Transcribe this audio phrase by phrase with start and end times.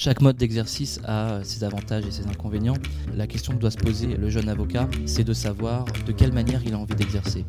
[0.00, 2.76] Chaque mode d'exercice a ses avantages et ses inconvénients.
[3.16, 6.62] La question que doit se poser le jeune avocat, c'est de savoir de quelle manière
[6.64, 7.44] il a envie d'exercer.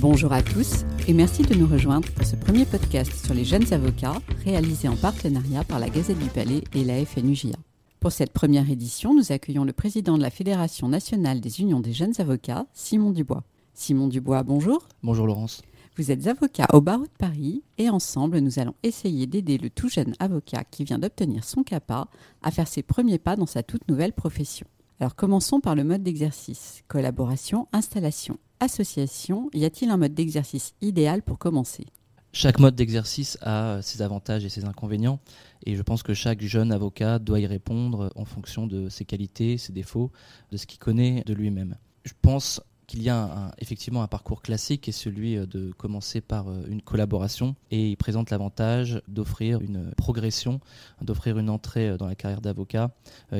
[0.00, 3.70] Bonjour à tous et merci de nous rejoindre pour ce premier podcast sur les jeunes
[3.74, 7.58] avocats réalisé en partenariat par la Gazette du Palais et la FNUJA.
[8.00, 11.92] Pour cette première édition, nous accueillons le président de la Fédération nationale des unions des
[11.92, 13.44] jeunes avocats, Simon Dubois.
[13.74, 14.88] Simon Dubois, bonjour.
[15.02, 15.60] Bonjour Laurence.
[15.96, 19.90] Vous êtes avocat au barreau de Paris et ensemble, nous allons essayer d'aider le tout
[19.90, 22.08] jeune avocat qui vient d'obtenir son CAPA
[22.42, 24.66] à faire ses premiers pas dans sa toute nouvelle profession.
[25.00, 26.82] Alors commençons par le mode d'exercice.
[26.88, 29.50] Collaboration, installation, association.
[29.52, 31.84] Y a-t-il un mode d'exercice idéal pour commencer?
[32.32, 35.20] Chaque mode d'exercice a ses avantages et ses inconvénients,
[35.66, 39.58] et je pense que chaque jeune avocat doit y répondre en fonction de ses qualités,
[39.58, 40.10] ses défauts,
[40.52, 41.76] de ce qu'il connaît de lui-même.
[42.04, 42.62] Je pense
[42.92, 46.62] qu'il y a effectivement un parcours classique qui est celui euh, de commencer par euh,
[46.68, 50.60] une collaboration et il présente l'avantage d'offrir une progression,
[51.00, 52.90] d'offrir une entrée euh, dans la carrière d'avocat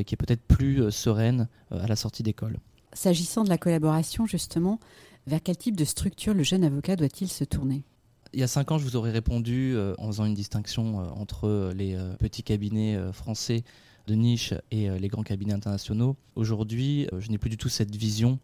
[0.06, 2.58] qui est peut-être plus sereine à la sortie d'école.
[2.94, 4.80] S'agissant de la collaboration, justement,
[5.26, 7.82] vers quel type de structure le jeune avocat doit-il se tourner?
[8.32, 11.98] Il y a cinq ans, je vous aurais répondu en faisant une distinction entre les
[12.18, 13.64] petits cabinets français
[14.06, 16.16] de niche et les grands cabinets internationaux.
[16.36, 18.38] Aujourd'hui, je n'ai plus du tout cette vision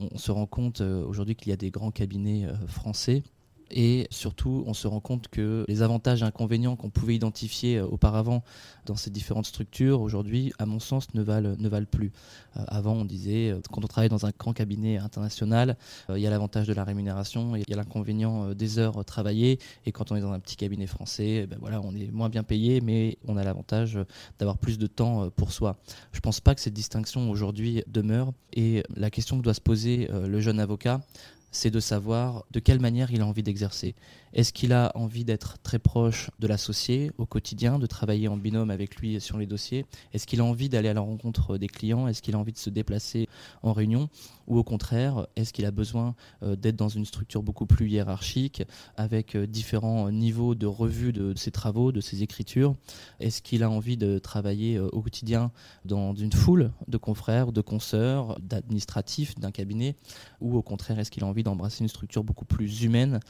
[0.00, 3.22] on se rend compte euh, aujourd'hui qu'il y a des grands cabinets euh, français
[3.70, 7.86] et surtout, on se rend compte que les avantages et inconvénients qu'on pouvait identifier euh,
[7.86, 8.44] auparavant
[8.84, 12.12] dans ces différentes structures, aujourd'hui, à mon sens, ne valent, ne valent plus.
[12.56, 15.76] Euh, avant, on disait, euh, quand on travaille dans un grand cabinet international,
[16.08, 19.92] il y a l'avantage de la rémunération, il y a l'inconvénient des heures travaillées, et
[19.92, 22.42] quand on est dans un petit cabinet français, eh ben voilà, on est moins bien
[22.42, 23.98] payé, mais on a l'avantage
[24.38, 25.78] d'avoir plus de temps pour soi.
[26.12, 29.60] Je ne pense pas que cette distinction aujourd'hui demeure, et la question que doit se
[29.60, 31.00] poser le jeune avocat,
[31.56, 33.94] c'est de savoir de quelle manière il a envie d'exercer.
[34.36, 38.70] Est-ce qu'il a envie d'être très proche de l'associé au quotidien, de travailler en binôme
[38.70, 39.86] avec lui sur les dossiers?
[40.12, 42.06] Est-ce qu'il a envie d'aller à la rencontre des clients?
[42.06, 43.30] Est-ce qu'il a envie de se déplacer
[43.62, 44.10] en réunion?
[44.46, 48.62] Ou au contraire, est-ce qu'il a besoin euh, d'être dans une structure beaucoup plus hiérarchique
[48.98, 52.76] avec euh, différents niveaux de revue de ses travaux, de ses écritures?
[53.20, 55.50] Est-ce qu'il a envie de travailler euh, au quotidien
[55.86, 59.96] dans une foule de confrères, de consoeurs, d'administratifs d'un cabinet?
[60.42, 63.20] Ou au contraire, est-ce qu'il a envie d'embrasser une structure beaucoup plus humaine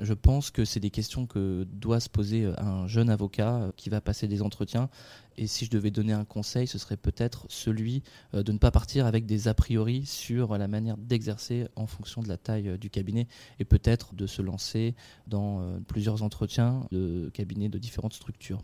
[0.00, 3.72] je pense que c'est des questions que doit se poser euh, un jeune avocat euh,
[3.76, 4.88] qui va passer des entretiens.
[5.36, 8.02] Et si je devais donner un conseil, ce serait peut-être celui
[8.34, 12.22] euh, de ne pas partir avec des a priori sur la manière d'exercer en fonction
[12.22, 13.26] de la taille du cabinet
[13.58, 14.94] et peut-être de se lancer
[15.26, 18.62] dans plusieurs entretiens de cabinets de différentes structures.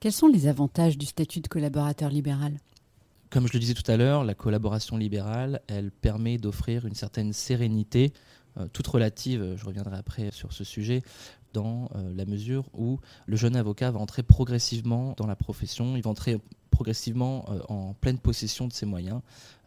[0.00, 2.58] Quels sont les avantages du statut de collaborateur libéral?
[3.30, 7.32] Comme je le disais tout à l'heure, la collaboration libérale, elle permet d'offrir une certaine
[7.32, 8.12] sérénité
[8.72, 11.02] toute relative, euh, je reviendrai après sur ce sujet,
[11.52, 16.02] dans euh, la mesure où le jeune avocat va entrer progressivement dans la profession, il
[16.02, 16.38] va entrer
[16.70, 19.20] progressivement en pleine possession de ses moyens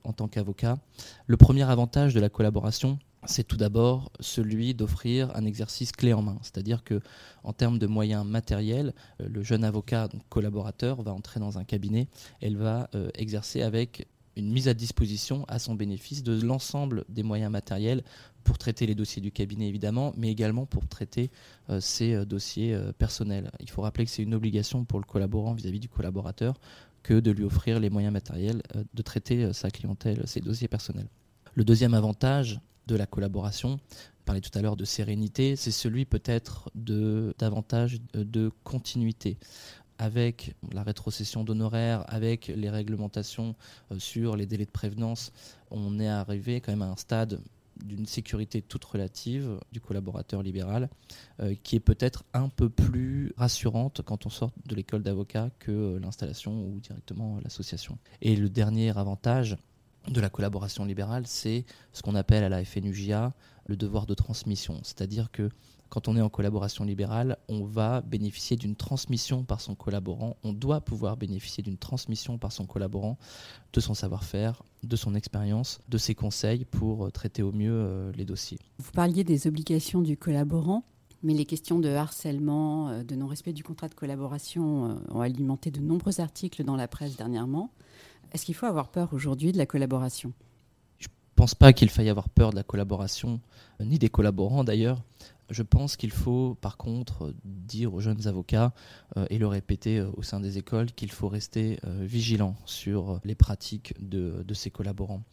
[0.03, 0.77] en tant qu'avocat.
[1.25, 6.21] Le premier avantage de la collaboration, c'est tout d'abord celui d'offrir un exercice clé en
[6.21, 6.37] main.
[6.41, 6.99] C'est-à-dire que,
[7.45, 12.09] en termes de moyens matériels, le jeune avocat, collaborateur, va entrer dans un cabinet,
[12.41, 14.05] elle va exercer avec
[14.37, 18.03] une mise à disposition à son bénéfice de l'ensemble des moyens matériels
[18.43, 21.31] pour traiter les dossiers du cabinet évidemment, mais également pour traiter
[21.69, 23.51] euh, ses euh, dossiers euh, personnels.
[23.59, 26.59] Il faut rappeler que c'est une obligation pour le collaborant vis-à-vis du collaborateur
[27.03, 28.61] que de lui offrir les moyens matériels
[28.93, 31.07] de traiter sa clientèle, ses dossiers personnels.
[31.55, 33.79] Le deuxième avantage de la collaboration,
[34.25, 39.37] parlais tout à l'heure de sérénité, c'est celui peut-être davantage de continuité
[39.99, 43.55] avec la rétrocession d'honoraires, avec les réglementations
[43.97, 45.31] sur les délais de prévenance,
[45.71, 47.41] on est arrivé quand même à un stade
[47.83, 50.89] d'une sécurité toute relative du collaborateur libéral,
[51.39, 55.71] euh, qui est peut-être un peu plus rassurante quand on sort de l'école d'avocat que
[55.71, 57.97] euh, l'installation ou directement l'association.
[58.21, 59.57] Et le dernier avantage
[60.07, 63.33] de la collaboration libérale, c'est ce qu'on appelle à la FNUJA
[63.67, 64.79] le devoir de transmission.
[64.83, 65.49] C'est-à-dire que
[65.89, 70.37] quand on est en collaboration libérale, on va bénéficier d'une transmission par son collaborant.
[70.43, 73.17] On doit pouvoir bénéficier d'une transmission par son collaborant
[73.73, 78.11] de son savoir-faire, de son expérience, de ses conseils pour euh, traiter au mieux euh,
[78.13, 78.59] les dossiers.
[78.79, 80.83] Vous parliez des obligations du collaborant.
[81.23, 85.79] Mais les questions de harcèlement, euh, de non-respect du contrat de collaboration ont alimenté de
[85.79, 87.71] nombreux articles dans la presse dernièrement.
[88.33, 90.31] Est-ce qu'il faut avoir peur aujourd'hui de la collaboration?
[90.99, 93.39] Je ne pense pas qu'il faille avoir peur de la collaboration,
[93.79, 95.01] ni des collaborants d'ailleurs.
[95.49, 98.73] Je pense qu'il faut par contre dire aux jeunes avocats
[99.15, 103.21] euh, et le répéter euh, au sein des écoles qu'il faut rester euh, vigilant sur
[103.23, 105.23] les pratiques de, de ses collaborants.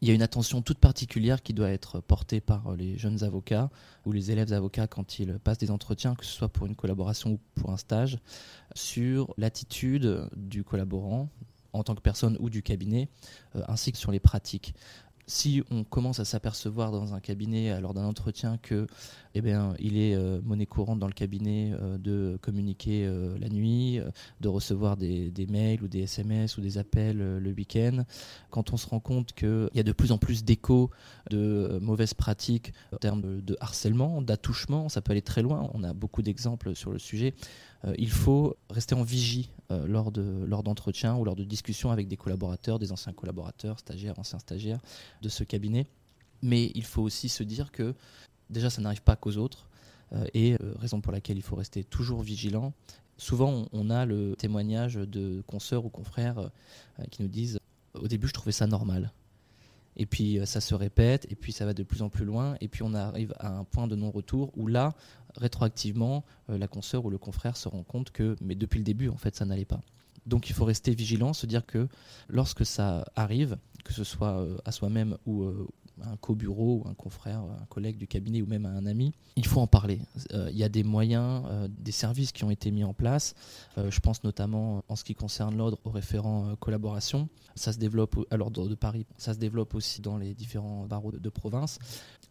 [0.00, 3.68] il y a une attention toute particulière qui doit être portée par les jeunes avocats
[4.06, 7.32] ou les élèves avocats quand ils passent des entretiens, que ce soit pour une collaboration
[7.32, 8.18] ou pour un stage,
[8.74, 11.28] sur l'attitude du collaborant
[11.74, 13.08] en tant que personne ou du cabinet,
[13.66, 14.74] ainsi que sur les pratiques
[15.28, 18.86] si on commence à s'apercevoir dans un cabinet euh, lors d'un entretien que
[19.34, 19.42] eh
[19.78, 23.08] il est euh, monnaie courante dans le cabinet euh, de communiquer
[23.38, 24.00] la nuit,
[24.40, 28.04] de recevoir des, mails ou des SMS ou des appels le week-end,
[28.50, 30.90] quand on se rend compte qu'il y a de plus en plus d'échos
[31.30, 35.92] de mauvaises pratiques en termes de harcèlement, d'attouchement, ça peut aller très loin, on a
[35.92, 37.34] beaucoup d'exemples sur le sujet,
[37.96, 42.78] il faut rester en vigie lors d'entretiens lors ou lors de discussions avec des collaborateurs,
[42.78, 44.80] des anciens collaborateurs, stagiaires, anciens stagiaires
[45.22, 45.86] de ce cabinet.
[46.42, 47.94] Mais il faut aussi se dire que
[48.50, 49.68] déjà ça n'arrive pas qu'aux autres
[50.12, 52.72] euh, et euh, raison pour laquelle il faut rester toujours vigilant.
[53.16, 57.58] Souvent on, a le témoignage de consoeurs ou confrères euh, qui nous disent
[57.94, 59.12] au début je trouvais ça normal.
[59.98, 62.68] Et puis ça se répète, et puis ça va de plus en plus loin, et
[62.68, 64.94] puis on arrive à un point de non-retour où là,
[65.36, 69.16] rétroactivement, la consoeur ou le confrère se rend compte que, mais depuis le début, en
[69.16, 69.80] fait, ça n'allait pas.
[70.28, 71.88] Donc il faut rester vigilant, se dire que
[72.28, 75.66] lorsque ça arrive, que ce soit euh, à soi-même ou euh,
[76.04, 79.46] un co-bureau ou un confrère, un collègue du cabinet ou même à un ami, il
[79.46, 80.00] faut en parler.
[80.32, 83.34] Euh, il y a des moyens, des services qui ont été mis en place.
[83.76, 87.28] je pense notamment en ce qui concerne l'ordre au référent collaboration.
[87.54, 89.06] Ça se développe à l'ordre de Paris.
[89.16, 91.78] Ça se développe aussi dans les différents barreaux de, province.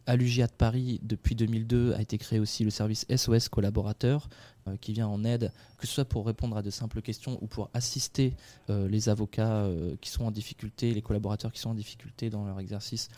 [0.06, 4.30] À l'UGA de Paris, depuis 2002, a été créé aussi le service SOS collaborateur
[4.68, 7.48] euh, qui vient en aide, que ce soit pour répondre à de simples questions ou
[7.48, 8.36] pour assister
[8.70, 12.46] euh, les avocats euh, qui sont en difficulté, les collaborateurs qui sont en difficulté dans
[12.46, 13.10] leur exercice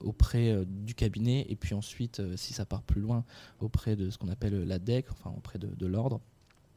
[0.00, 3.24] auprès du cabinet et puis ensuite, si ça part plus loin,
[3.60, 6.20] auprès de ce qu'on appelle la DEC, enfin auprès de l'ordre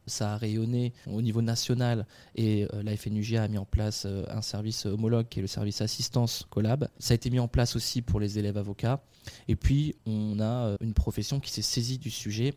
[0.05, 2.05] ça a rayonné au niveau national
[2.35, 5.47] et euh, la FNUGA a mis en place euh, un service homologue qui est le
[5.47, 6.87] service assistance collab.
[6.99, 9.01] Ça a été mis en place aussi pour les élèves avocats.
[9.47, 12.53] Et puis on a euh, une profession qui s'est saisie du sujet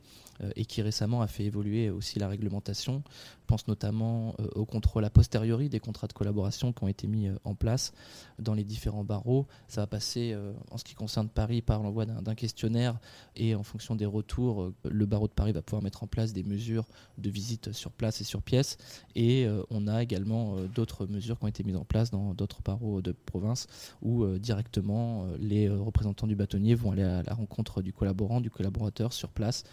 [0.55, 3.03] et qui récemment a fait évoluer aussi la réglementation.
[3.47, 7.29] Je pense notamment au contrôle a posteriori des contrats de collaboration qui ont été mis
[7.45, 7.93] en place
[8.41, 9.47] dans les différents barreaux.
[9.69, 10.37] Ça va passer,
[10.73, 12.99] en ce qui concerne Paris, par l'envoi d'un questionnaire
[13.37, 16.43] et en fonction des retours, le barreau de Paris va pouvoir mettre en place des
[16.43, 16.87] mesures
[17.19, 18.79] de visite sur place et sur pièce.
[19.15, 22.35] Et euh, on a également euh, d'autres mesures qui ont été mises en place dans
[22.35, 23.67] d'autres barreaux de province
[24.03, 28.51] où euh, directement les représentants du bâtonnier vont aller à la rencontre du collaborant, du
[28.51, 29.65] collaborateur sur place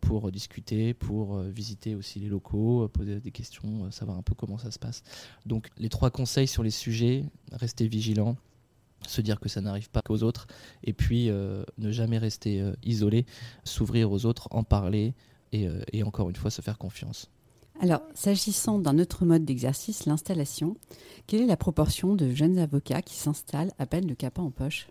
[0.00, 4.70] pour discuter, pour visiter aussi les locaux, poser des questions, savoir un peu comment ça
[4.70, 5.02] se passe.
[5.46, 8.36] Donc les trois conseils sur les sujets, rester vigilant
[9.06, 10.48] se dire que ça n'arrive pas qu'aux autres,
[10.82, 13.26] et puis ne jamais rester isolé,
[13.62, 15.14] s'ouvrir aux autres, en parler,
[15.54, 17.30] euh, et, encore une fois se faire confiance.
[17.80, 20.76] Alors, s'agissant d'un autre mode d'exercice, l'installation,
[21.26, 24.88] quelle est la proportion de jeunes avocats qui s'installent à peine le capot en poche?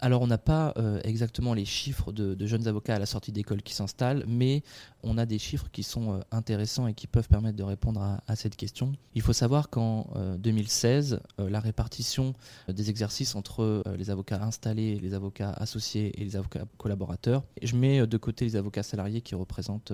[0.00, 3.62] Alors on n'a pas euh, exactement les chiffres de, jeunes avocats à la sortie d'école
[3.62, 4.62] qui s'installent, mais
[5.02, 8.36] on a des chiffres qui sont euh, intéressants et qui peuvent permettre de répondre à,
[8.36, 8.92] cette question.
[9.14, 10.06] Il faut savoir qu'en
[10.38, 12.34] 2016, euh, la répartition
[12.68, 18.06] des exercices entre les avocats installés, les avocats associés et les avocats collaborateurs, je mets
[18.06, 19.92] de côté les avocats salariés qui représentent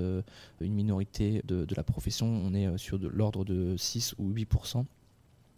[0.60, 4.46] une minorité de, de, la profession, on est sur l'ordre de 6 ou 8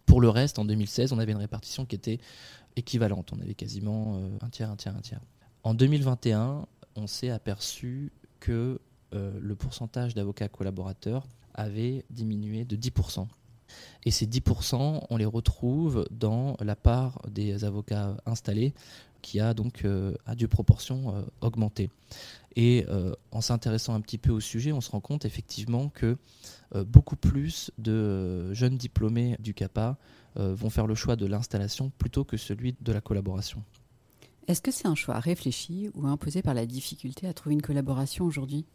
[0.09, 2.17] pour le reste, en 2016, on avait une répartition qui était
[2.75, 3.31] équivalente.
[3.31, 5.21] On avait quasiment euh, un tiers, un tiers, un tiers.
[5.61, 6.65] En 2021,
[6.95, 8.81] on s'est aperçu que
[9.13, 13.27] euh, le pourcentage d'avocats collaborateurs avait diminué de 10%.
[14.03, 18.73] Et ces 10%, on les retrouve dans la part des avocats installés,
[19.21, 21.91] qui a donc euh, à due proportion augmenté.
[22.61, 22.85] Et
[23.31, 26.17] en s'intéressant un petit peu au sujet, on se rend compte effectivement que
[26.75, 29.97] beaucoup plus de jeunes diplômés du CAPA
[30.37, 33.63] euh, vont faire le choix de l'installation plutôt que celui de la collaboration.
[34.47, 38.25] Est-ce que c'est un choix réfléchi ou imposé par la difficulté à trouver une collaboration
[38.25, 38.65] aujourd'hui?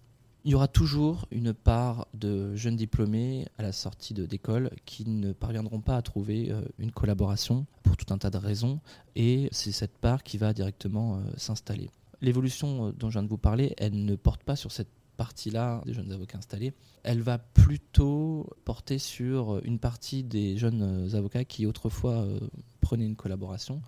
[0.44, 5.32] Il y aura toujours une part de jeunes diplômés à la sortie d'école qui ne
[5.32, 8.80] parviendront pas à trouver euh, une collaboration pour tout un tas de raisons
[9.14, 11.88] et c'est cette part qui va directement euh, s'installer.
[12.24, 14.88] L'évolution dont je viens de vous parler, elle ne porte pas sur cette
[15.18, 21.44] partie-là des jeunes avocats installés, elle va plutôt porter sur une partie des jeunes avocats
[21.44, 22.40] qui autrefois euh,
[22.80, 23.82] prenaient une collaboration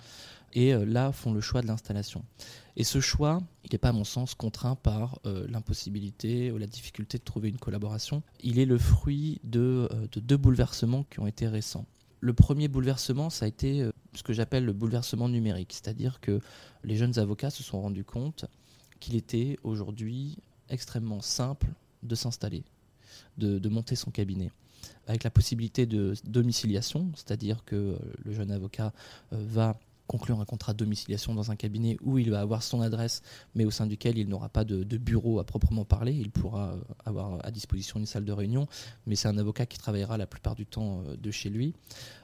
[0.52, 2.24] et euh, là font le choix de l'installation.
[2.76, 6.66] Et ce choix, il n'est pas à mon sens contraint par euh, l'impossibilité ou la
[6.66, 11.48] difficulté de trouver une collaboration, il est le fruit de deux bouleversements qui ont été
[11.48, 11.86] récents.
[12.20, 16.40] Le premier bouleversement, ça a été ce que j'appelle le bouleversement numérique, c'est-à-dire que
[16.82, 18.46] les jeunes avocats se sont rendus compte
[19.00, 21.68] qu'il était aujourd'hui extrêmement simple
[22.02, 22.64] de s'installer,
[23.38, 24.50] de, monter son cabinet.
[25.06, 28.92] Avec la possibilité de domiciliation, c'est-à-dire que euh, le jeune avocat
[29.32, 32.80] euh, va conclure un contrat de domiciliation dans un cabinet où il va avoir son
[32.80, 33.22] adresse,
[33.54, 36.12] mais au sein duquel il n'aura pas de, bureau à proprement parler.
[36.12, 38.66] Il pourra euh, avoir à disposition une salle de réunion,
[39.06, 41.74] mais c'est un avocat qui travaillera la plupart du temps euh, de chez lui.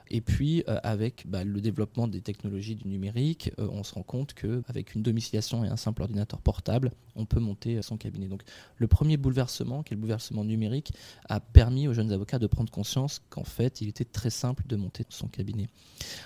[0.09, 4.33] Et puis, euh, avec bah, le développement des technologies du numérique, on se rend compte
[4.33, 8.27] qu'avec une domiciliation et un simple ordinateur portable, on peut monter son cabinet.
[8.27, 8.43] Donc,
[8.77, 10.93] le premier bouleversement, qui est le bouleversement numérique,
[11.29, 14.75] a permis aux jeunes avocats de prendre conscience qu'en fait, il était très simple de
[14.75, 15.67] monter son cabinet.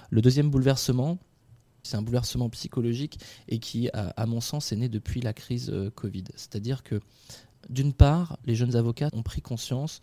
[0.09, 1.17] Le deuxième bouleversement,
[1.87, 5.89] c'est un bouleversement psychologique et qui, à, mon sens, est né depuis la crise euh,
[5.89, 6.25] Covid.
[6.35, 6.99] C'est-à-dire que
[7.69, 10.01] d'une part, les jeunes avocats ont pris conscience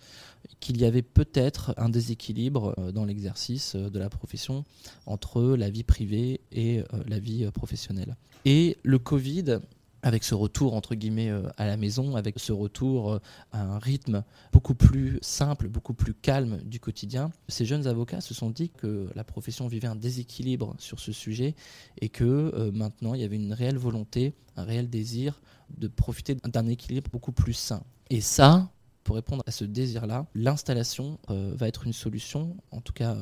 [0.61, 4.65] qu'il y avait peut-être un déséquilibre euh, dans l'exercice euh, de la profession
[5.07, 8.17] entre la vie privée et la vie professionnelle.
[8.45, 9.61] Et le Covid
[10.05, 13.19] avec ce retour entre guillemets euh, à la maison, avec ce retour euh,
[13.53, 18.35] à un rythme beaucoup plus simple, beaucoup plus calme du quotidien, ces jeunes avocats se
[18.35, 21.55] sont dit que la profession vivait un déséquilibre sur ce sujet
[22.03, 25.41] et que euh, maintenant il y avait une réelle volonté, un réel désir
[25.79, 27.83] de profiter d'un équilibre beaucoup plus sain.
[28.11, 28.71] Et ça,
[29.05, 33.17] pour répondre à ce désir-là, l'installation va être une solution, en tout cas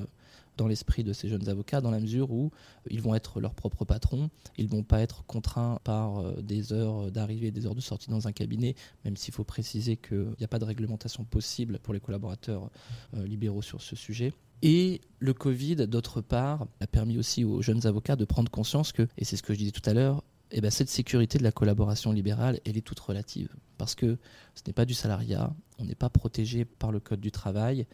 [0.63, 2.53] dans l'esprit de ces jeunes avocats, dans la mesure où
[2.89, 6.73] ils vont être leurs propres patrons, ils ne vont pas être contraints par euh, des
[6.73, 10.35] heures d'arrivée et des heures de sortie dans un cabinet, même s'il faut préciser qu'il
[10.39, 12.71] n'y a pas de réglementation possible pour les collaborateurs
[13.17, 14.33] euh, libéraux sur ce sujet.
[14.63, 19.09] Et le Covid, d'autre part, a permis aussi aux jeunes avocats de prendre conscience que,
[19.19, 21.51] et c'est ce que je disais tout à l'heure, eh ben, cette sécurité de la
[21.51, 23.49] collaboration libérale, elle est toute relative.
[23.79, 24.17] Parce que
[24.55, 25.53] ce n'est pas du salariat,
[25.83, 27.87] on n'est pas protégé par le Code du travail.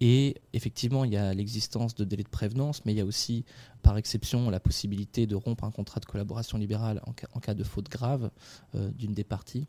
[0.00, 3.44] Et effectivement, il y a l'existence de délais de prévenance, mais il y a aussi,
[3.82, 7.88] par exception, la possibilité de rompre un contrat de collaboration libérale en cas, de faute
[7.88, 8.30] grave
[8.74, 9.66] euh, d'une des parties.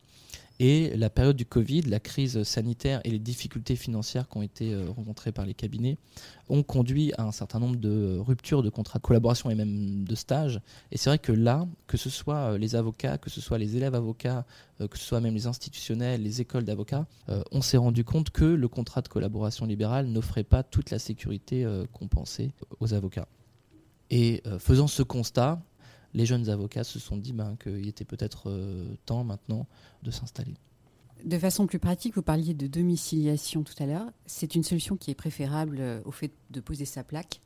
[0.59, 4.73] Et la période du Covid, la crise sanitaire et les difficultés financières qui ont été
[4.73, 5.97] euh, rencontrées par les cabinets
[6.47, 10.15] ont conduit à un certain nombre de ruptures de contrats de collaboration et même de
[10.15, 10.61] stages.
[10.91, 13.77] Et c'est vrai que là, que ce soit euh, les avocats, que ce soit les
[13.77, 17.05] élèves avocats, euh, que ce soit même les institutionnels, les écoles d'avocats,
[17.51, 21.65] on s'est rendu compte que le contrat de collaboration libérale n'offrait pas toute la sécurité
[21.93, 23.27] qu'on pensait aux avocats.
[24.09, 25.61] Et faisant ce constat,
[26.13, 29.67] les jeunes avocats se sont dit ben, qu'il était peut-être euh, temps maintenant
[30.03, 30.53] de s'installer.
[31.23, 34.11] De façon plus pratique, vous parliez de domiciliation tout à l'heure.
[34.25, 37.41] C'est une solution qui est préférable euh, au fait de poser sa plaque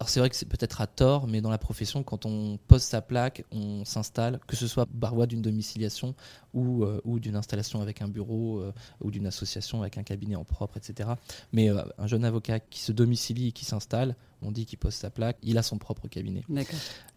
[0.00, 2.82] alors c'est vrai que c'est peut-être à tort, mais dans la profession, quand on pose
[2.82, 6.14] sa plaque, on s'installe, que ce soit par voie d'une domiciliation
[6.52, 8.62] ou, euh, ou d'une installation avec un bureau
[9.00, 11.10] ou d'une association avec un cabinet en propre, etc.
[11.52, 15.10] Mais un jeune avocat qui se domicilie et qui s'installe, on dit qu'il pose sa
[15.10, 16.44] plaque, il a son propre cabinet.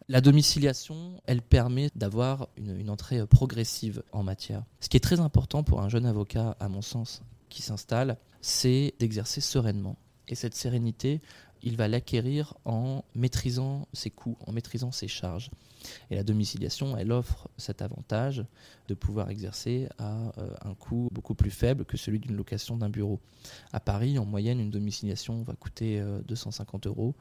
[0.09, 4.63] La domiciliation, elle permet d'avoir une, entrée progressive en matière.
[4.79, 8.93] Ce qui est très important pour un jeune avocat, à mon sens, qui s'installe, c'est
[8.99, 9.97] d'exercer sereinement.
[10.29, 11.21] Et cette sérénité,
[11.63, 15.49] il va l'acquérir en maîtrisant ses coûts, en maîtrisant ses charges.
[16.09, 18.43] Et la domiciliation, elle offre cet avantage
[18.87, 22.89] de pouvoir exercer à euh, un coût beaucoup plus faible que celui d'une location d'un
[22.89, 23.19] bureau.
[23.71, 27.15] À Paris, en moyenne, une domiciliation va coûter 250 euh, euros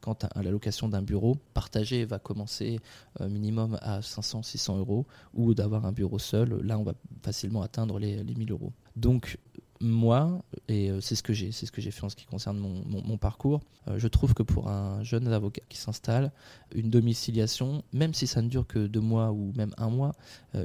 [0.00, 2.80] quant à la location d'un bureau, partagé va commencer
[3.20, 7.98] euh, minimum à 500-600 euros, ou d'avoir un bureau seul, là on va facilement atteindre
[7.98, 8.72] les, les 1000 euros.
[8.96, 9.38] Donc
[9.80, 12.58] moi, et euh, c'est ce que j'ai, ce que j'ai fait en ce qui concerne
[12.58, 16.32] mon, parcours, euh, je trouve que pour un jeune avocat qui s'installe,
[16.74, 20.12] une domiciliation, même si ça ne dure que deux mois ou même un mois,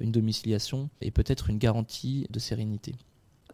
[0.02, 2.96] une domiciliation est peut-être une garantie de sérénité.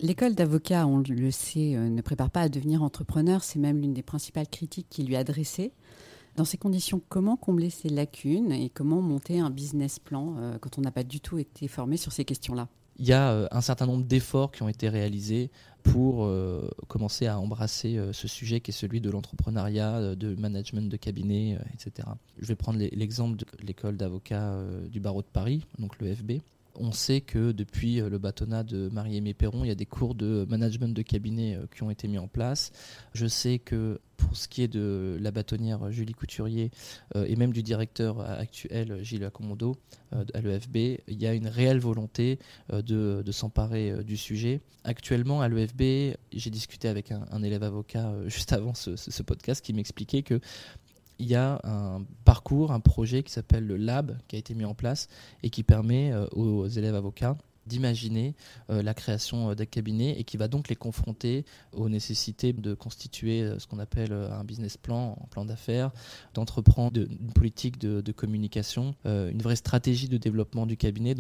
[0.01, 3.43] L'école d'avocat, on le sait, euh, ne prépare pas à devenir entrepreneur.
[3.43, 5.73] C'est même l'une des principales critiques qui lui est adressée.
[6.37, 10.79] Dans ces conditions, comment combler ces lacunes et comment monter un business plan euh, quand
[10.79, 12.67] on n'a pas du tout été formé sur ces questions-là?
[13.01, 15.49] Il y a euh, un certain nombre d'efforts qui ont été réalisés
[15.81, 16.29] pour
[16.87, 22.07] commencer à embrasser ce sujet qui est celui de l'entrepreneuriat, de management de cabinet, etc.
[22.37, 26.33] Je vais prendre l'exemple de l'école d'avocat du barreau de Paris, donc le FB
[26.75, 30.15] on sait que depuis euh, le bâtonnat de Marie-Aimée Perron, il y a des cours
[30.15, 32.71] de management de cabinet euh, qui ont été mis en place.
[33.13, 36.69] Je sais que pour ce qui est de la bâtonnière Julie Couturier
[37.15, 39.75] euh, et même du directeur actuel Gilles Accomodo
[40.11, 40.75] à l'EFB,
[41.07, 42.37] il y a une réelle volonté
[42.71, 44.61] de, s'emparer du sujet.
[44.83, 50.21] Actuellement, à l'EFB, j'ai discuté avec un, élève avocat juste avant ce podcast qui m'expliquait
[50.21, 50.39] que
[51.21, 54.65] il y a un parcours, un projet qui s'appelle le Lab, qui a été mis
[54.65, 55.07] en place
[55.43, 57.37] et qui permet euh, aux élèves avocats
[57.67, 58.33] d'imaginer
[58.71, 62.73] euh, la création euh, d'un cabinet et qui va donc les confronter aux nécessités de
[62.73, 65.91] constituer ce qu'on appelle un business plan, un plan d'affaires,
[66.33, 71.15] d'entreprendre une politique de, communication, une vraie stratégie de développement du cabinet.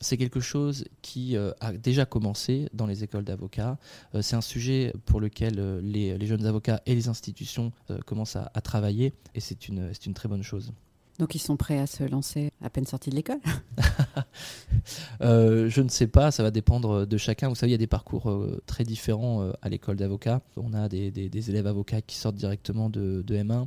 [0.00, 3.78] C'est quelque chose qui euh, a déjà commencé dans les écoles d'avocats.
[4.14, 7.72] Euh, c'est un sujet pour lequel euh, les, jeunes avocats et les institutions
[8.06, 10.72] commencent à, travailler et c'est une, une très bonne chose.
[11.18, 13.40] Donc ils sont prêts à se lancer à peine sortis de l'école?
[15.20, 17.48] Euh, Je ne sais pas, ça va dépendre de chacun.
[17.48, 20.40] Vous savez, il y a des parcours euh, très différents euh, à l'école d'avocat.
[20.56, 23.66] On a des, élèves avocats qui sortent directement de, M1,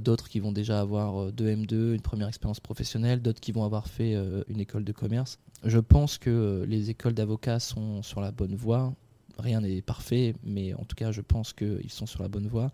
[0.00, 3.88] d'autres qui vont déjà avoir de M2, une première expérience professionnelle, d'autres qui vont avoir
[3.88, 4.14] fait
[4.48, 5.38] une école de commerce.
[5.64, 8.94] Je pense que les écoles d'avocats sont sur la bonne voie
[9.38, 12.70] rien n'est parfait, mais en tout cas, je pense qu'ils sont sur la bonne voie.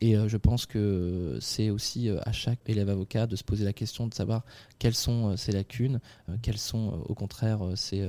[0.00, 3.64] Et euh, je pense que c'est aussi euh, à chaque élève avocat de se poser
[3.64, 4.44] la question de savoir
[4.78, 6.00] quelles sont euh, ses lacunes,
[6.42, 8.06] quelles sont au contraire ses,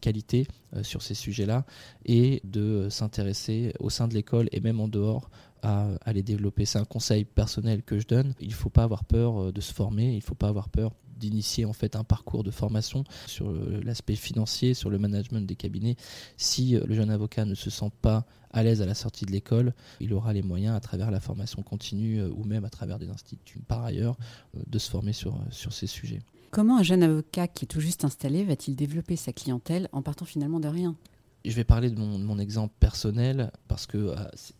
[0.00, 0.46] qualités
[0.82, 1.64] sur ces sujets-là,
[2.04, 5.30] et de s'intéresser au sein de l'école et même en dehors
[5.62, 6.64] à, les développer.
[6.64, 8.34] C'est un conseil personnel que je donne.
[8.40, 10.92] Il ne faut pas avoir peur de se former, il ne faut pas avoir peur
[11.16, 13.52] d'initier en fait un parcours de formation sur
[13.82, 15.96] l'aspect financier, sur le management des cabinets.
[16.36, 19.32] Si euh, le jeune avocat ne se sent pas à l'aise à la sortie de
[19.32, 22.98] l'école, il aura les moyens à travers la formation continue euh, ou même à travers
[22.98, 24.16] des instituts par ailleurs
[24.56, 26.20] euh, de se former sur, sur ces sujets.
[26.50, 30.24] Comment un jeune avocat qui est tout juste installé va-t-il développer sa clientèle en partant
[30.24, 30.96] finalement de rien?
[31.44, 34.14] Je vais parler de mon, mon, exemple personnel parce que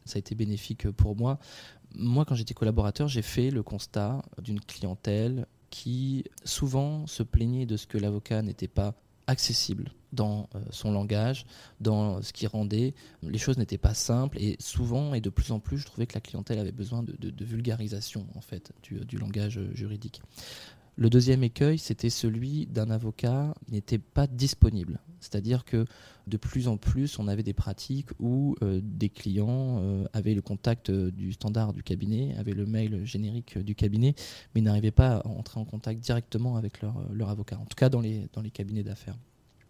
[0.05, 1.39] ça a été bénéfique pour moi.
[1.95, 7.77] Moi, quand j'étais collaborateur, j'ai fait le constat d'une clientèle qui souvent se plaignait de
[7.77, 8.95] ce que l'avocat n'était pas
[9.27, 11.47] accessible dans euh, son langage,
[11.81, 12.95] dans ce qui rendait.
[13.23, 16.15] Les choses n'étaient pas simples et souvent et de plus en plus, je trouvais que
[16.15, 20.23] la clientèle avait besoin de, vulgarisation en fait du, langage juridique.
[20.97, 25.01] Le deuxième écueil, c'était celui d'un avocat n'était pas disponible.
[25.19, 25.87] C'est-à-dire que
[26.27, 30.43] de plus en plus, on avait des pratiques où euh, des clients euh, avaient le
[30.43, 34.15] contact euh, du standard du cabinet, avaient le mail générique du cabinet,
[34.55, 38.01] mais n'arrivaient pas à entrer en contact directement avec leur, avocat, en tout cas dans
[38.01, 39.19] les, dans les cabinets d'affaires.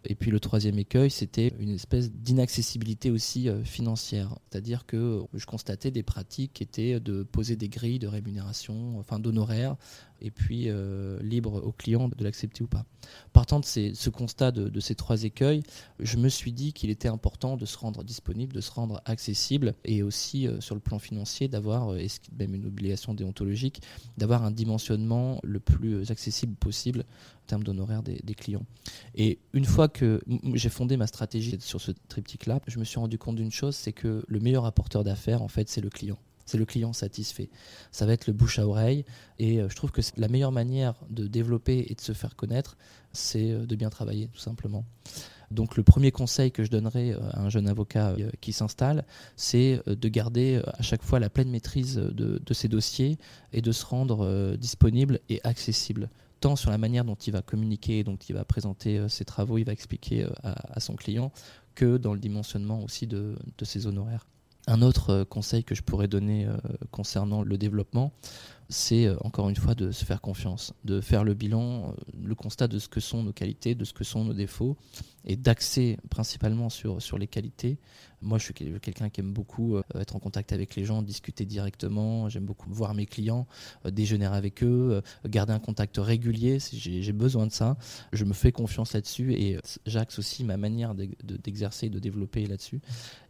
[0.07, 4.37] Et puis le troisième écueil, c'était une espèce d'inaccessibilité aussi financière.
[4.51, 9.17] C'est-à-dire que je constatais des pratiques qui étaient de poser des grilles de rémunération, enfin
[9.17, 9.77] d'honoraires,
[10.21, 12.85] et puis euh, libre au client de l'accepter ou pas.
[13.33, 15.61] Partant de ce constat de, ces trois écueils,
[15.99, 19.75] je me suis dit qu'il était important de se rendre disponible, de se rendre accessible,
[19.83, 22.07] et aussi euh, sur le plan financier d'avoir, et
[22.37, 23.81] même une obligation déontologique,
[24.17, 28.65] d'avoir un dimensionnement le plus accessible possible en termes d'honoraires des, des, clients.
[29.13, 30.21] Et une fois que
[30.53, 33.93] j'ai fondé ma stratégie sur ce triptyque-là, je me suis rendu compte d'une chose, c'est
[33.93, 36.17] que le meilleur apporteur d'affaires, en fait, c'est le client.
[36.45, 37.49] C'est le client satisfait.
[37.91, 39.03] Ça va être le bouche à oreille.
[39.39, 42.77] Et euh, je trouve que la meilleure manière de développer et de se faire connaître,
[43.13, 44.85] c'est euh, de bien travailler, tout simplement.
[45.51, 49.05] Donc le premier conseil que je donnerais euh, à un jeune avocat qui s'installe,
[49.35, 53.17] c'est de garder à chaque fois la pleine maîtrise de, ses dossiers
[53.53, 58.03] et de se rendre disponible et accessible tant sur la manière dont il va communiquer,
[58.03, 61.31] dont il va présenter ses travaux, il va expliquer à, son client,
[61.75, 64.25] que dans le dimensionnement aussi de, ses honoraires.
[64.67, 66.47] Un autre euh, conseil que je pourrais donner
[66.91, 68.11] concernant le développement,
[68.69, 72.79] c'est encore une fois de se faire confiance, de faire le bilan, le constat de
[72.79, 74.77] ce que sont nos qualités, de ce que sont nos défauts,
[75.25, 77.79] et d'axer principalement sur, sur les qualités.
[78.21, 81.45] Moi, je suis quelqu'un qui aime beaucoup euh, être en contact avec les gens, discuter
[81.45, 82.29] directement.
[82.29, 83.47] J'aime beaucoup voir mes clients,
[83.85, 86.57] euh, déjeuner avec eux, euh, garder un contact régulier.
[86.71, 87.77] J'ai besoin de ça.
[88.13, 92.81] Je me fais confiance là-dessus et j'axe aussi ma manière d'exercer et de développer là-dessus.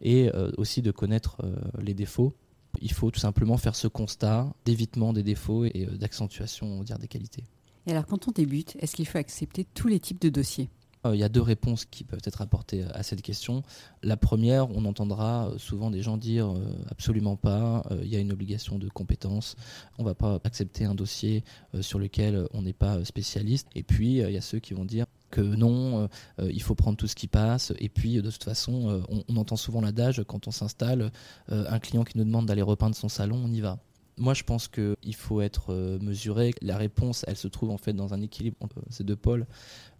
[0.01, 1.37] Et aussi de connaître
[1.79, 2.35] les défauts.
[2.81, 7.43] Il faut tout simplement faire ce constat d'évitement des défauts et d'accentuation des qualités.
[7.87, 10.69] Et alors, quand on débute, est-ce qu'il faut accepter tous les types de dossiers?
[11.05, 13.63] Euh, il y a deux réponses qui peuvent être apportées à cette question.
[14.01, 16.59] La première, on entendra euh, souvent des gens dire euh,
[16.89, 19.55] absolument pas, il y a une obligation de compétence,
[19.97, 21.43] on ne va pas accepter un dossier
[21.81, 23.67] sur lequel on n'est pas spécialiste.
[23.75, 26.07] Et puis, il y a ceux qui vont dire que non,
[26.39, 27.73] il faut prendre tout ce qui passe.
[27.79, 31.11] Et puis, de toute façon, on, entend souvent l'adage quand on s'installe,
[31.49, 33.79] un client qui nous demande d'aller repeindre son salon, on y va.
[34.17, 36.53] Moi, je pense qu'il faut être mesuré.
[36.61, 39.45] La réponse, elle se trouve en fait dans un équilibre entre ces deux pôles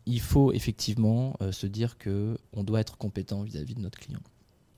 [0.06, 4.22] il faut effectivement euh, se dire que on doit être compétent vis-à-vis de notre client.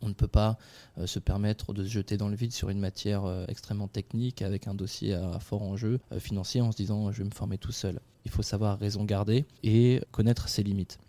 [0.02, 0.58] On ne peut pas
[0.98, 4.42] euh, se permettre de se jeter dans le vide sur une matière euh, extrêmement technique
[4.42, 7.72] avec un dossier à, fort enjeu financier en se disant je vais me former tout
[7.72, 8.00] seul.
[8.26, 11.00] Il faut savoir raison garder et connaître ses limites.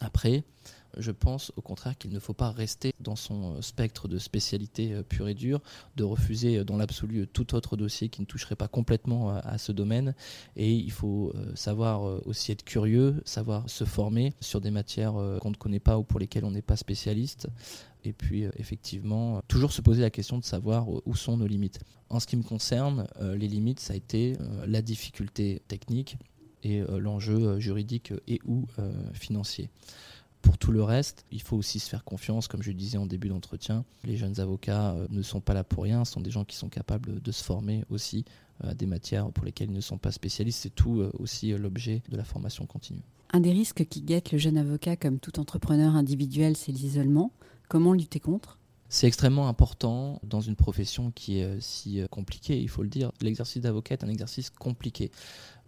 [0.00, 0.44] Après,
[0.98, 4.92] je pense au contraire qu'il ne faut pas rester dans son euh, spectre de spécialité
[4.92, 5.60] euh, pure et dure,
[5.96, 9.72] de refuser euh, dans l'absolu tout autre dossier qui ne toucherait pas complètement à ce
[9.72, 10.14] domaine.
[10.56, 15.56] Et il faut savoir aussi être curieux, savoir se former sur des matières qu'on ne
[15.56, 17.48] connaît pas ou pour lesquelles on n'est pas spécialiste.
[18.04, 21.80] Et puis effectivement, toujours se poser la question de savoir où sont nos limites.
[22.10, 24.36] En ce qui me concerne, les limites, ça a été
[24.66, 26.16] la difficulté technique
[26.64, 28.66] et l'enjeu juridique et ou
[29.12, 29.70] financier.
[30.40, 33.28] Pour tout le reste, il faut aussi se faire confiance, comme je disais en début
[33.28, 33.84] d'entretien.
[34.02, 36.68] Les jeunes avocats ne sont pas là pour rien, ce sont des gens qui sont
[36.68, 38.24] capables de se former aussi
[38.60, 40.58] à des matières pour lesquelles ils ne sont pas spécialistes.
[40.60, 43.02] C'est tout aussi l'objet de la formation continue.
[43.32, 47.32] Un des risques qui guette le jeune avocat comme tout entrepreneur individuel, c'est l'isolement.
[47.68, 48.58] Comment lutter contre?
[48.92, 52.90] C'est extrêmement important dans une profession qui est euh, si euh, compliquée, il faut le
[52.90, 53.10] dire.
[53.22, 55.10] L'exercice d'avocat est un exercice compliqué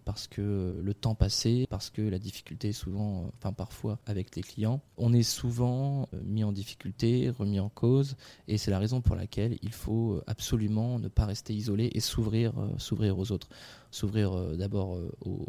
[0.03, 4.35] parce que le temps passé, parce que la difficulté est souvent, euh, enfin parfois avec
[4.35, 8.15] les clients, on est souvent mis en difficulté, remis en cause,
[8.47, 12.53] et c'est la raison pour laquelle il faut absolument ne pas rester isolé et s'ouvrir,
[12.77, 13.49] s'ouvrir aux autres,
[13.89, 14.99] s'ouvrir d'abord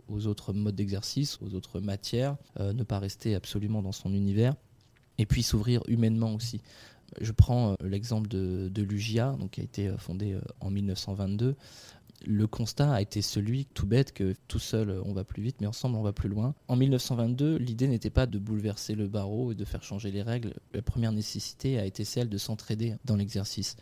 [0.09, 4.55] aux, autres modes d'exercice, aux autres matières, ne pas rester absolument dans son univers,
[5.19, 6.61] et puis s'ouvrir humainement aussi.
[7.21, 10.71] Je prends euh, l'exemple de, de l'UGIA, donc qui a été euh, fondé euh, en
[10.71, 11.55] 1922.
[12.27, 15.67] Le constat a été celui, tout bête, que tout seul on va plus vite, mais
[15.67, 16.55] ensemble on va plus loin.
[16.67, 20.55] En 1922, l'idée n'était pas de bouleverser le barreau et de faire changer les règles.
[20.73, 23.77] La première nécessité a été celle de s'entraider dans l'exercice.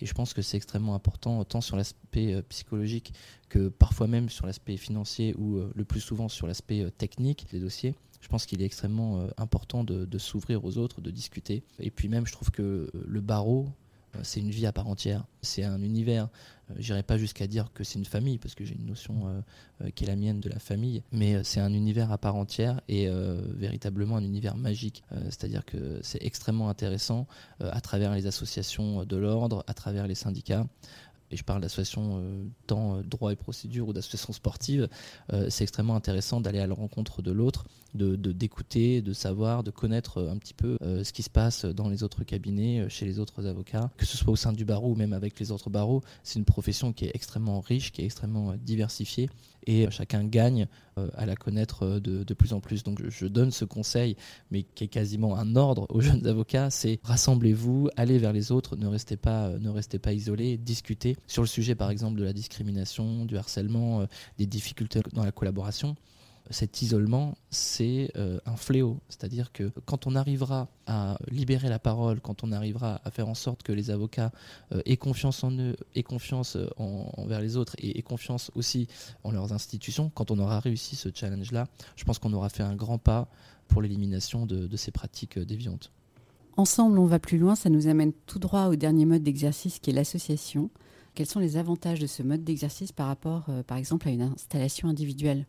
[0.00, 3.12] Et je pense que c'est extrêmement important, tant sur l'aspect psychologique
[3.48, 7.94] que parfois même sur l'aspect financier ou le plus souvent sur l'aspect technique des dossiers
[8.22, 11.64] je pense qu'il est extrêmement euh, important de, s'ouvrir aux autres, de discuter.
[11.78, 13.68] Et puis même, je trouve que euh, le barreau,
[14.14, 15.26] euh, c'est une vie à part entière.
[15.42, 16.28] C'est un univers.
[16.78, 19.44] J'irai pas jusqu'à dire que c'est une famille, parce que j'ai une notion
[19.94, 23.10] qui est la mienne de la famille, mais c'est un univers à part entière et
[23.58, 25.04] véritablement un univers magique.
[25.24, 27.26] C'est-à-dire que c'est extrêmement intéressant
[27.60, 30.66] à travers les associations de l'ordre, à travers les syndicats,
[31.32, 34.88] et je parle d'associations euh, tant euh, droit et procédure ou d'associations sportives,
[35.32, 37.64] euh, c'est extrêmement intéressant d'aller à la rencontre de l'autre,
[37.94, 42.24] d'écouter, de, savoir, de connaître un petit peu ce qui se passe dans les autres
[42.24, 45.38] cabinets, chez les autres avocats, que ce soit au sein du barreau ou même avec
[45.38, 46.00] les autres barreaux.
[46.22, 49.28] C'est une profession qui est extrêmement riche, qui est extrêmement diversifiée
[49.66, 50.66] et chacun gagne
[51.14, 52.82] à la connaître de, de, plus en plus.
[52.82, 54.16] Donc je donne ce conseil,
[54.50, 58.76] mais qui est quasiment un ordre aux jeunes avocats, c'est rassemblez-vous, allez vers les autres,
[58.76, 62.32] ne restez pas, ne restez pas isolés, discutez sur le sujet par exemple de la
[62.32, 64.06] discrimination, du harcèlement,
[64.38, 65.96] des difficultés dans la collaboration
[66.52, 69.00] cet isolement, c'est euh, un fléau.
[69.08, 73.34] C'est-à-dire que quand on arrivera à libérer la parole, quand on arrivera à faire en
[73.34, 74.32] sorte que les avocats
[74.72, 78.86] euh, aient confiance en eux, aient confiance euh, envers les autres et aient confiance aussi
[79.24, 82.76] en leurs institutions, quand on aura réussi ce challenge-là, je pense qu'on aura fait un
[82.76, 83.28] grand pas
[83.68, 85.90] pour l'élimination de, de ces pratiques déviantes.
[86.56, 89.90] Ensemble, on va plus loin, ça nous amène tout droit au dernier mode d'exercice qui
[89.90, 90.70] est l'association.
[91.14, 94.88] Quels sont les avantages de ce mode d'exercice par rapport, par exemple, à une installation
[94.88, 95.46] individuelle?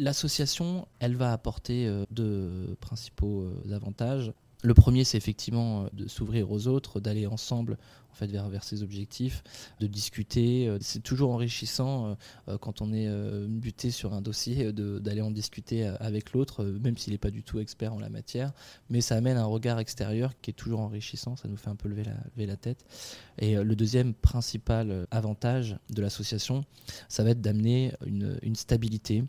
[0.00, 4.32] L'association, elle va apporter euh, deux principaux euh, avantages.
[4.62, 7.76] Le premier, c'est effectivement euh, de s'ouvrir aux autres, d'aller ensemble
[8.10, 9.42] en fait vers, vers ses objectifs,
[9.78, 10.74] de discuter.
[10.80, 12.16] C'est toujours enrichissant
[12.60, 13.08] quand on est
[13.46, 17.60] buté sur un dossier d'aller en discuter avec l'autre, même s'il n'est pas du tout
[17.60, 18.52] expert en la matière.
[18.88, 21.36] Mais ça amène un regard extérieur qui est toujours enrichissant.
[21.36, 22.84] Ça nous fait un peu lever la, lever la tête.
[23.38, 26.64] Et le deuxième principal avantage de l'association,
[27.08, 29.22] ça va être d'amener une, une stabilité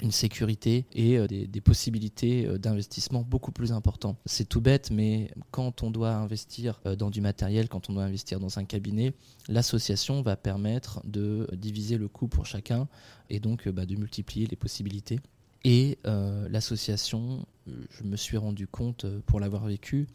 [0.00, 4.16] une sécurité et euh, des, possibilités euh, d'investissement beaucoup plus importants.
[4.26, 8.04] C'est tout bête, mais quand on doit investir euh, dans du matériel, quand on doit
[8.04, 9.12] investir dans un cabinet,
[9.48, 12.88] l'association va permettre de diviser le coût pour chacun
[13.30, 15.20] et donc bah, de multiplier les possibilités.
[15.66, 20.08] Et l'association, je me suis rendu compte pour l'avoir vécu,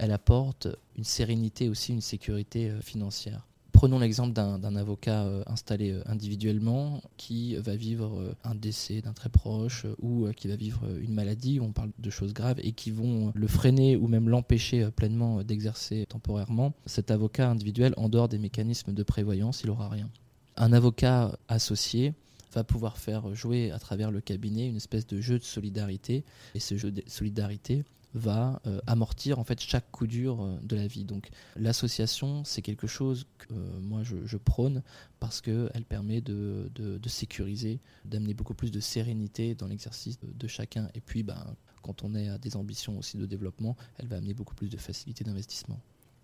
[0.00, 3.46] elle apporte une sérénité aussi, une sécurité financière.
[3.80, 9.14] Prenons l'exemple d'un avocat euh, installé euh, individuellement qui va vivre euh, un décès d'un
[9.14, 12.90] très proche ou qui va vivre une maladie, on parle de choses graves, et qui
[12.90, 16.74] vont le freiner ou même l'empêcher pleinement d'exercer temporairement.
[16.84, 20.10] Cet avocat individuel, en dehors des mécanismes de prévoyance, il n'aura rien.
[20.58, 22.12] Un avocat associé
[22.52, 26.22] va pouvoir faire jouer à travers le cabinet une espèce de jeu de solidarité,
[26.54, 30.76] et ce jeu de solidarité va euh, amortir en fait chaque coup dur euh, de
[30.76, 31.04] la vie.
[31.04, 34.82] Donc l'association, c'est quelque chose que euh, moi je, prône
[35.20, 40.88] parce qu'elle permet de, de, sécuriser, d'amener beaucoup plus de sérénité dans l'exercice de, chacun.
[40.94, 44.34] Et puis ben, quand on est à des ambitions aussi de développement, elle va amener
[44.34, 45.78] beaucoup plus de facilité d'investissement.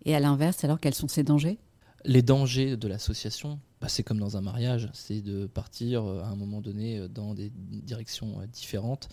[0.05, 1.59] Et à l'inverse, alors quels sont ces dangers?
[2.05, 6.37] Les dangers de l'association, bah, c'est comme dans un mariage, c'est de partir à un
[6.37, 9.09] moment donné dans des directions différentes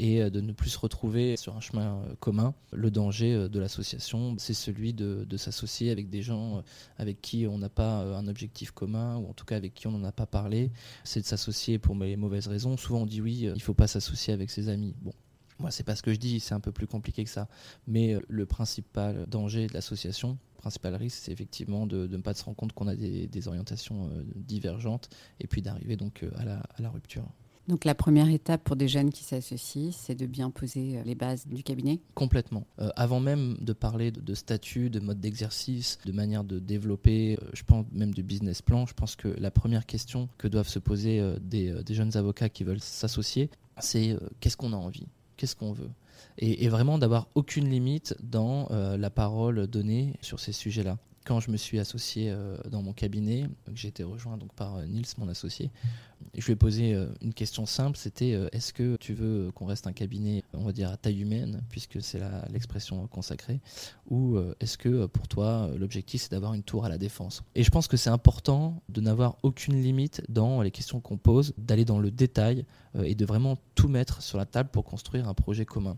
[0.00, 2.54] et euh, de ne plus se retrouver sur un chemin euh, commun.
[2.72, 6.62] Le danger euh, de l'association, c'est celui de, s'associer avec des gens
[6.98, 9.92] avec qui on n'a pas un objectif commun, ou en tout cas avec qui on
[9.92, 10.70] n'en a pas parlé.
[11.04, 12.76] C'est de s'associer pour les mauvaises raisons.
[12.76, 14.94] Souvent on dit oui, il ne faut pas s'associer avec ses amis.
[15.00, 15.12] Bon,
[15.58, 17.48] moi, c'est pas ce que je dis, c'est un peu plus compliqué que ça.
[17.86, 22.44] Mais le principal danger de l'association, le principal risque, c'est effectivement de, ne pas se
[22.44, 25.08] rendre compte qu'on a des, orientations divergentes
[25.38, 26.44] et puis d'arriver donc à
[26.82, 27.24] la rupture.
[27.70, 31.14] Donc la première étape pour des jeunes qui s'associent, c'est de bien poser euh, les
[31.14, 32.00] bases du cabinet.
[32.16, 32.66] Complètement.
[32.80, 37.46] Euh, avant même de parler de, statut, de mode d'exercice, de manière de développer, euh,
[37.52, 40.80] je pense même du business plan, je pense que la première question que doivent se
[40.80, 45.06] poser des, jeunes avocats qui veulent s'associer, c'est qu'est-ce qu'on a envie?
[45.36, 45.90] Qu'est-ce qu'on veut?
[46.38, 51.56] Et, vraiment d'avoir aucune limite dans la parole donnée sur ces sujets-là quand je me
[51.56, 52.34] suis associé
[52.70, 55.70] dans mon cabinet, j'ai été rejoint donc par Nils, mon associé,
[56.34, 59.66] je lui ai posé euh, une question simple, c'était euh, est-ce que tu veux qu'on
[59.66, 63.60] reste un cabinet, on va dire, à taille humaine, puisque c'est l'expression consacrée,
[64.08, 67.42] ou euh, est-ce que pour toi, l'objectif, c'est d'avoir une tour à la défense?
[67.54, 71.54] Et je pense que c'est important de n'avoir aucune limite dans les questions qu'on pose,
[71.58, 72.64] d'aller dans le détail
[73.02, 75.96] et de vraiment tout mettre sur la table pour construire un projet commun.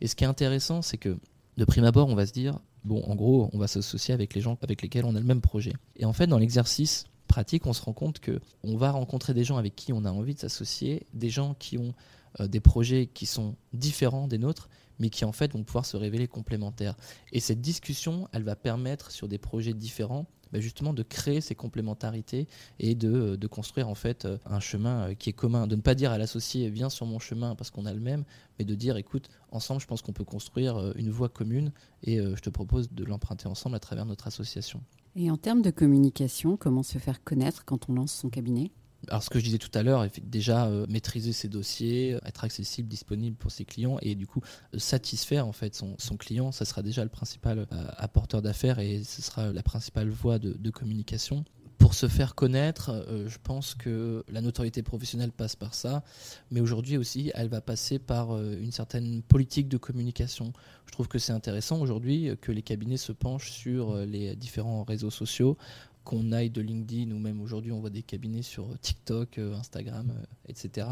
[0.00, 1.18] Et ce qui est intéressant, c'est que
[1.56, 4.40] de prime abord, on va se dire, bon, en gros, on va s'associer avec les
[4.40, 5.72] gens avec lesquels on a le même projet.
[5.96, 9.44] Et en fait, dans l'exercice pratique, on se rend compte que on va rencontrer des
[9.44, 11.94] gens avec qui on a envie de s'associer, des gens qui ont
[12.40, 14.68] euh, des projets qui sont différents des nôtres,
[14.98, 16.96] mais qui en fait vont pouvoir se révéler complémentaires.
[17.32, 21.54] Et cette discussion, elle va permettre sur des projets différents bah, justement de créer ces
[21.54, 25.66] complémentarités et de, euh, de, construire en fait euh, un chemin qui est commun.
[25.66, 28.24] De ne pas dire à l'associé viens sur mon chemin parce qu'on a le même,
[28.58, 32.40] mais de dire écoute, ensemble je pense qu'on peut construire une voie commune et je
[32.40, 34.82] te propose de l'emprunter ensemble à travers notre association.
[35.14, 38.70] Et en termes de communication, comment se faire connaître quand on lance son cabinet?
[39.08, 42.88] Alors ce que je disais tout à l'heure, déjà euh, maîtriser ses dossiers, être accessible,
[42.88, 44.40] disponible pour ses clients et du coup
[44.74, 47.64] euh, satisfaire en fait son, client, ça sera déjà le principal euh,
[47.96, 51.44] apporteur d'affaires et ce sera la principale voie de communication
[51.82, 56.04] pour se faire connaître, euh, je pense que la notoriété professionnelle passe par ça,
[56.52, 60.52] mais aujourd'hui aussi, elle va passer par euh, une certaine politique de communication.
[60.86, 64.84] Je trouve que c'est intéressant aujourd'hui que les cabinets se penchent sur euh, les différents
[64.84, 65.58] réseaux sociaux,
[66.04, 70.12] qu'on aille de LinkedIn ou même aujourd'hui on voit des cabinets sur TikTok, Instagram,
[70.46, 70.88] etc.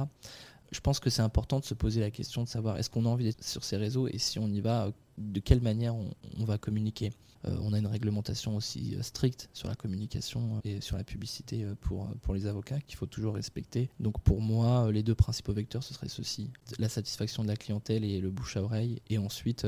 [0.72, 3.08] Je pense que c'est important de se poser la question de savoir est-ce qu'on a
[3.08, 6.58] envie d'être sur ces réseaux et si on y va, de quelle manière on va
[6.58, 7.10] communiquer.
[7.46, 11.04] Euh, on a une réglementation aussi euh, stricte sur la communication euh, et sur la
[11.04, 13.90] publicité pour, les avocats qu'il faut toujours respecter.
[13.98, 16.50] Donc pour moi, les deux principaux vecteurs, ce serait ceci.
[16.78, 19.00] La satisfaction de la clientèle et le bouche à oreille.
[19.08, 19.66] Et ensuite,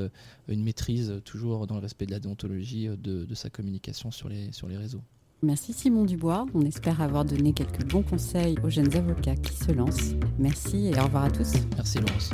[0.48, 5.02] une maîtrise toujours dans le respect de la déontologie de, sa communication sur les réseaux.
[5.44, 6.46] Merci Simon Dubois.
[6.54, 10.14] On espère avoir donné quelques bons conseils aux jeunes avocats qui se lancent.
[10.38, 11.54] Merci et au revoir à tous.
[11.76, 12.30] Merci Laurence.